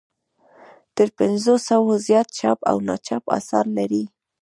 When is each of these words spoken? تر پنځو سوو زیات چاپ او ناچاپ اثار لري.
تر 0.95 1.07
پنځو 1.19 1.53
سوو 1.69 1.93
زیات 2.07 2.27
چاپ 2.37 2.59
او 2.69 2.77
ناچاپ 2.87 3.23
اثار 3.37 3.65
لري. 3.77 4.03